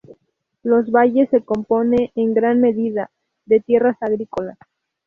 Los 0.63 0.89
valles 0.89 1.29
se 1.29 1.43
compone, 1.43 2.11
en 2.15 2.33
gran 2.33 2.59
medida, 2.59 3.11
de 3.45 3.59
tierras 3.59 3.97
agrícolas. 4.01 4.57